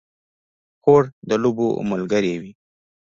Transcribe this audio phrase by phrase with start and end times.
[0.81, 2.51] خور د لوبو ملګرې وي.